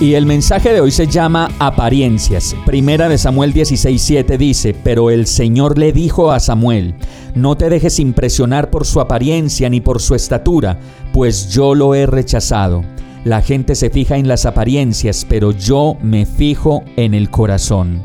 Y 0.00 0.14
el 0.14 0.26
mensaje 0.26 0.72
de 0.72 0.80
hoy 0.80 0.92
se 0.92 1.08
llama 1.08 1.50
apariencias. 1.58 2.54
Primera 2.64 3.08
de 3.08 3.18
Samuel 3.18 3.52
16:7 3.52 4.38
dice, 4.38 4.72
pero 4.84 5.10
el 5.10 5.26
Señor 5.26 5.76
le 5.76 5.92
dijo 5.92 6.30
a 6.30 6.38
Samuel, 6.38 6.94
no 7.34 7.56
te 7.56 7.68
dejes 7.68 7.98
impresionar 7.98 8.70
por 8.70 8.86
su 8.86 9.00
apariencia 9.00 9.68
ni 9.68 9.80
por 9.80 10.00
su 10.00 10.14
estatura, 10.14 10.78
pues 11.12 11.50
yo 11.50 11.74
lo 11.74 11.96
he 11.96 12.06
rechazado. 12.06 12.84
La 13.24 13.42
gente 13.42 13.74
se 13.74 13.90
fija 13.90 14.16
en 14.18 14.28
las 14.28 14.46
apariencias, 14.46 15.26
pero 15.28 15.50
yo 15.50 15.96
me 16.00 16.26
fijo 16.26 16.84
en 16.96 17.12
el 17.12 17.28
corazón. 17.28 18.00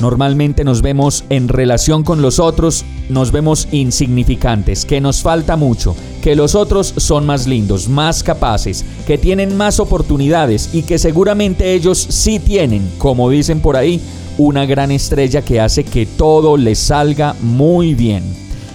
Normalmente 0.00 0.64
nos 0.64 0.80
vemos 0.80 1.24
en 1.28 1.48
relación 1.48 2.04
con 2.04 2.22
los 2.22 2.38
otros, 2.38 2.86
nos 3.10 3.32
vemos 3.32 3.68
insignificantes, 3.70 4.86
que 4.86 5.00
nos 5.00 5.20
falta 5.20 5.56
mucho, 5.56 5.94
que 6.22 6.34
los 6.34 6.54
otros 6.54 6.94
son 6.96 7.26
más 7.26 7.46
lindos, 7.46 7.88
más 7.88 8.22
capaces, 8.22 8.84
que 9.06 9.18
tienen 9.18 9.56
más 9.58 9.78
oportunidades 9.78 10.70
y 10.72 10.82
que 10.82 10.98
seguramente 10.98 11.74
ellos 11.74 11.98
sí 11.98 12.38
tienen, 12.38 12.90
como 12.96 13.28
dicen 13.28 13.60
por 13.60 13.76
ahí, 13.76 14.00
una 14.38 14.64
gran 14.64 14.90
estrella 14.90 15.42
que 15.42 15.60
hace 15.60 15.84
que 15.84 16.06
todo 16.06 16.56
les 16.56 16.78
salga 16.78 17.36
muy 17.42 17.94
bien. 17.94 18.22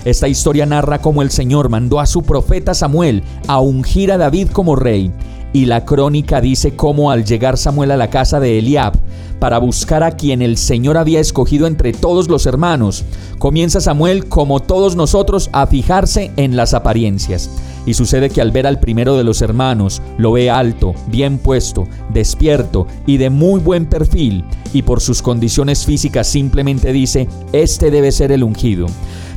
Esta 0.05 0.27
historia 0.27 0.67
narra 0.67 1.01
cómo 1.01 1.23
el 1.23 1.31
Señor 1.31 1.69
mandó 1.69 1.99
a 1.99 2.05
su 2.05 2.21
profeta 2.21 2.75
Samuel 2.75 3.23
a 3.47 3.59
ungir 3.59 4.11
a 4.11 4.17
David 4.19 4.49
como 4.49 4.75
rey. 4.75 5.11
Y 5.55 5.67
la 5.67 5.85
crónica 5.85 6.41
dice 6.41 6.75
cómo 6.75 7.11
al 7.11 7.23
llegar 7.23 7.57
Samuel 7.57 7.91
a 7.91 7.95
la 7.95 8.09
casa 8.09 8.41
de 8.41 8.59
Eliab, 8.59 8.91
para 9.39 9.57
buscar 9.57 10.03
a 10.03 10.11
quien 10.11 10.41
el 10.41 10.57
Señor 10.57 10.97
había 10.97 11.21
escogido 11.21 11.65
entre 11.65 11.93
todos 11.93 12.27
los 12.27 12.45
hermanos. 12.45 13.05
Comienza 13.39 13.79
Samuel, 13.79 14.27
como 14.27 14.59
todos 14.59 14.97
nosotros, 14.97 15.49
a 15.53 15.65
fijarse 15.65 16.33
en 16.35 16.57
las 16.57 16.73
apariencias. 16.73 17.49
Y 17.85 17.93
sucede 17.93 18.29
que 18.29 18.41
al 18.41 18.51
ver 18.51 18.67
al 18.67 18.81
primero 18.81 19.15
de 19.15 19.23
los 19.23 19.41
hermanos, 19.41 20.01
lo 20.17 20.33
ve 20.33 20.49
alto, 20.49 20.93
bien 21.07 21.37
puesto, 21.37 21.87
despierto 22.13 22.85
y 23.07 23.15
de 23.15 23.29
muy 23.29 23.61
buen 23.61 23.85
perfil, 23.85 24.43
y 24.73 24.81
por 24.81 24.99
sus 24.99 25.21
condiciones 25.21 25.85
físicas 25.85 26.27
simplemente 26.27 26.91
dice, 26.91 27.29
este 27.53 27.91
debe 27.91 28.11
ser 28.11 28.33
el 28.33 28.43
ungido. 28.43 28.87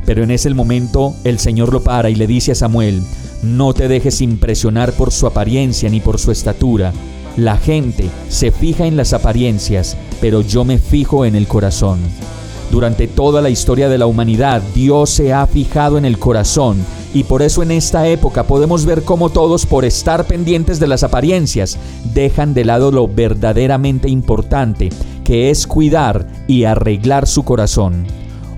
Pero 0.05 0.23
en 0.23 0.31
ese 0.31 0.53
momento 0.53 1.13
el 1.23 1.39
Señor 1.39 1.71
lo 1.71 1.81
para 1.81 2.09
y 2.09 2.15
le 2.15 2.27
dice 2.27 2.51
a 2.51 2.55
Samuel, 2.55 3.03
no 3.43 3.73
te 3.73 3.87
dejes 3.87 4.21
impresionar 4.21 4.93
por 4.93 5.11
su 5.11 5.27
apariencia 5.27 5.89
ni 5.89 5.99
por 5.99 6.19
su 6.19 6.31
estatura, 6.31 6.93
la 7.37 7.57
gente 7.57 8.09
se 8.27 8.51
fija 8.51 8.85
en 8.85 8.97
las 8.97 9.13
apariencias, 9.13 9.95
pero 10.19 10.41
yo 10.41 10.65
me 10.65 10.77
fijo 10.77 11.25
en 11.25 11.35
el 11.35 11.47
corazón. 11.47 11.99
Durante 12.71 13.07
toda 13.07 13.41
la 13.41 13.49
historia 13.49 13.89
de 13.89 13.97
la 13.97 14.05
humanidad, 14.05 14.61
Dios 14.75 15.09
se 15.09 15.33
ha 15.33 15.47
fijado 15.47 15.97
en 15.97 16.05
el 16.05 16.19
corazón 16.19 16.77
y 17.13 17.23
por 17.23 17.41
eso 17.41 17.63
en 17.63 17.71
esta 17.71 18.07
época 18.07 18.43
podemos 18.43 18.85
ver 18.85 19.03
cómo 19.03 19.29
todos, 19.29 19.65
por 19.65 19.85
estar 19.85 20.25
pendientes 20.25 20.79
de 20.79 20.87
las 20.87 21.03
apariencias, 21.03 21.77
dejan 22.13 22.53
de 22.53 22.65
lado 22.65 22.91
lo 22.91 23.07
verdaderamente 23.07 24.09
importante, 24.09 24.89
que 25.23 25.49
es 25.49 25.65
cuidar 25.65 26.27
y 26.47 26.65
arreglar 26.65 27.27
su 27.27 27.43
corazón. 27.43 28.05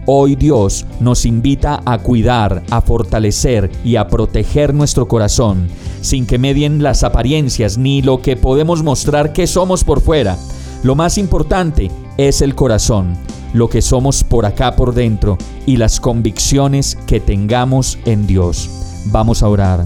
Hoy 0.07 0.35
Dios 0.35 0.87
nos 0.99 1.27
invita 1.27 1.83
a 1.85 1.99
cuidar, 1.99 2.63
a 2.71 2.81
fortalecer 2.81 3.69
y 3.85 3.97
a 3.97 4.07
proteger 4.07 4.73
nuestro 4.73 5.07
corazón, 5.07 5.67
sin 6.01 6.25
que 6.25 6.39
medien 6.39 6.81
las 6.81 7.03
apariencias 7.03 7.77
ni 7.77 8.01
lo 8.01 8.19
que 8.19 8.35
podemos 8.35 8.81
mostrar 8.81 9.31
que 9.31 9.45
somos 9.45 9.83
por 9.83 10.01
fuera. 10.01 10.37
Lo 10.81 10.95
más 10.95 11.19
importante 11.19 11.91
es 12.17 12.41
el 12.41 12.55
corazón, 12.55 13.15
lo 13.53 13.69
que 13.69 13.83
somos 13.83 14.23
por 14.23 14.47
acá 14.47 14.75
por 14.75 14.95
dentro 14.95 15.37
y 15.67 15.77
las 15.77 15.99
convicciones 15.99 16.97
que 17.05 17.19
tengamos 17.19 17.99
en 18.05 18.25
Dios. 18.25 18.71
Vamos 19.11 19.43
a 19.43 19.49
orar. 19.49 19.85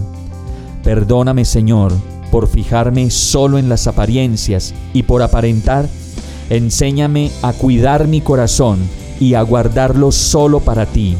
Perdóname 0.82 1.44
Señor 1.44 1.92
por 2.30 2.48
fijarme 2.48 3.10
solo 3.10 3.58
en 3.58 3.68
las 3.68 3.86
apariencias 3.86 4.72
y 4.94 5.02
por 5.02 5.20
aparentar. 5.20 5.86
Enséñame 6.48 7.30
a 7.42 7.52
cuidar 7.52 8.08
mi 8.08 8.22
corazón 8.22 8.78
y 9.20 9.34
a 9.34 9.42
guardarlo 9.42 10.12
solo 10.12 10.60
para 10.60 10.86
ti, 10.86 11.16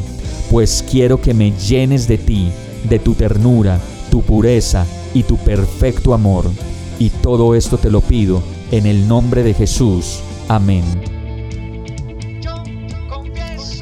pues 0.50 0.84
quiero 0.90 1.20
que 1.20 1.34
me 1.34 1.52
llenes 1.52 2.06
de 2.08 2.18
ti, 2.18 2.48
de 2.88 2.98
tu 2.98 3.14
ternura, 3.14 3.80
tu 4.10 4.22
pureza 4.22 4.86
y 5.14 5.22
tu 5.22 5.36
perfecto 5.36 6.14
amor. 6.14 6.50
Y 6.98 7.10
todo 7.10 7.54
esto 7.54 7.78
te 7.78 7.90
lo 7.90 8.00
pido 8.00 8.42
en 8.70 8.86
el 8.86 9.06
nombre 9.08 9.42
de 9.42 9.54
Jesús. 9.54 10.20
Amén. 10.48 10.84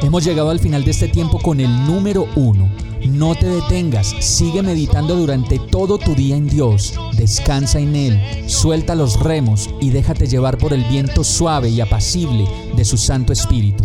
Hemos 0.03 0.25
llegado 0.25 0.51
al 0.51 0.61
final 0.61 0.85
de 0.85 0.91
este 0.91 1.09
tiempo 1.09 1.39
con 1.39 1.61
el 1.61 1.87
número 1.87 2.27
uno. 2.37 2.69
No 3.09 3.35
te 3.35 3.47
detengas, 3.47 4.15
sigue 4.21 4.63
meditando 4.63 5.15
durante 5.15 5.59
todo 5.59 5.99
tu 5.99 6.15
día 6.15 6.37
en 6.37 6.49
Dios, 6.49 6.95
descansa 7.17 7.79
en 7.79 7.95
Él, 7.95 8.21
suelta 8.47 8.95
los 8.95 9.21
remos 9.21 9.69
y 9.81 9.91
déjate 9.91 10.27
llevar 10.27 10.57
por 10.57 10.73
el 10.73 10.85
viento 10.85 11.23
suave 11.23 11.69
y 11.69 11.81
apacible 11.81 12.47
de 12.77 12.85
su 12.85 12.97
Santo 12.97 13.33
Espíritu. 13.33 13.85